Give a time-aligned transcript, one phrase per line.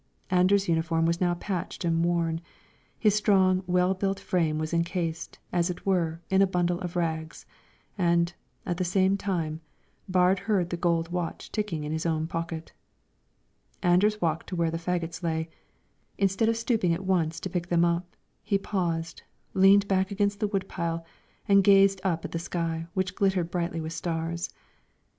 [0.31, 2.41] Anders' uniform was now patched and worn;
[2.97, 7.45] his strong, well built frame was encased, as it were, in a bundle of rags;
[7.99, 8.33] and,
[8.65, 9.61] at the same time,
[10.09, 12.73] Baard heard the gold watch ticking in his own pocket.
[13.83, 15.49] Anders walked to where the fagots lay;
[16.17, 19.21] instead of stooping at once to pick them up, he paused,
[19.53, 21.05] leaned back against the wood pile
[21.47, 24.49] and gazed up at the sky, which glittered brightly with stars.